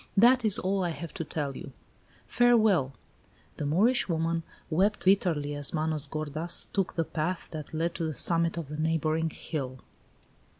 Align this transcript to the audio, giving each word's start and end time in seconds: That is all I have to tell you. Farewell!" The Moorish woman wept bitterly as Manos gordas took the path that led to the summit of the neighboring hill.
That 0.17 0.43
is 0.43 0.57
all 0.57 0.83
I 0.83 0.89
have 0.89 1.13
to 1.13 1.23
tell 1.23 1.55
you. 1.55 1.73
Farewell!" 2.25 2.93
The 3.57 3.67
Moorish 3.67 4.09
woman 4.09 4.41
wept 4.71 5.05
bitterly 5.05 5.53
as 5.53 5.75
Manos 5.75 6.07
gordas 6.07 6.69
took 6.73 6.93
the 6.95 7.05
path 7.05 7.49
that 7.51 7.71
led 7.71 7.93
to 7.93 8.05
the 8.05 8.15
summit 8.15 8.57
of 8.57 8.67
the 8.69 8.77
neighboring 8.77 9.29
hill. 9.29 9.81